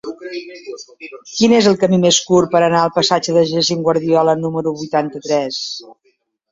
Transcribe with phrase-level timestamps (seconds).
[1.39, 5.67] Quin és el camí més curt per anar al passatge de Jacint Guardiola número vuitanta-tres?